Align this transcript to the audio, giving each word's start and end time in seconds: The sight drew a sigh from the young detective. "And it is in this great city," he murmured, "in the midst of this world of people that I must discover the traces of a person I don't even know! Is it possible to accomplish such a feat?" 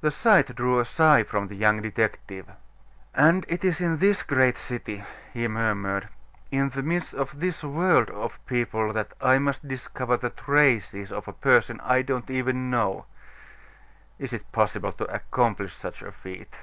The 0.00 0.10
sight 0.10 0.56
drew 0.56 0.80
a 0.80 0.84
sigh 0.84 1.22
from 1.22 1.46
the 1.46 1.54
young 1.54 1.80
detective. 1.80 2.50
"And 3.14 3.46
it 3.48 3.64
is 3.64 3.80
in 3.80 3.98
this 3.98 4.24
great 4.24 4.58
city," 4.58 5.04
he 5.32 5.46
murmured, 5.46 6.08
"in 6.50 6.70
the 6.70 6.82
midst 6.82 7.14
of 7.14 7.38
this 7.38 7.62
world 7.62 8.10
of 8.10 8.44
people 8.46 8.92
that 8.92 9.12
I 9.20 9.38
must 9.38 9.68
discover 9.68 10.16
the 10.16 10.30
traces 10.30 11.12
of 11.12 11.28
a 11.28 11.32
person 11.32 11.78
I 11.84 12.02
don't 12.02 12.28
even 12.28 12.70
know! 12.70 13.06
Is 14.18 14.32
it 14.32 14.50
possible 14.50 14.90
to 14.94 15.04
accomplish 15.04 15.76
such 15.76 16.02
a 16.02 16.10
feat?" 16.10 16.56